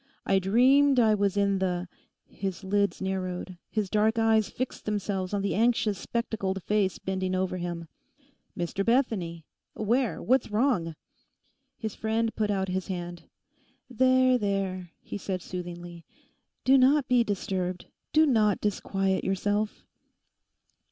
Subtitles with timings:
[0.25, 1.87] 'I dreamed I was in the—'
[2.27, 7.57] His lids narrowed, his dark eyes fixed themselves on the anxious spectacled face bending over
[7.57, 7.87] him.
[8.57, 9.45] 'Mr Bethany!
[9.75, 10.19] Where?
[10.19, 10.95] What's wrong?'
[11.77, 13.25] His friend put out his hand.
[13.91, 16.03] 'There, there,' he said soothingly,
[16.63, 19.85] 'do not be disturbed; do not disquiet yourself.